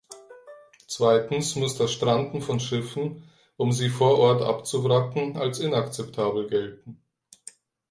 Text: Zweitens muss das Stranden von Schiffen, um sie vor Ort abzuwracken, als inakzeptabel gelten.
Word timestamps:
Zweitens 0.87 1.55
muss 1.55 1.77
das 1.77 1.91
Stranden 1.91 2.41
von 2.41 2.59
Schiffen, 2.59 3.29
um 3.55 3.71
sie 3.71 3.89
vor 3.89 4.17
Ort 4.17 4.41
abzuwracken, 4.41 5.37
als 5.37 5.59
inakzeptabel 5.59 6.47
gelten. 6.49 6.99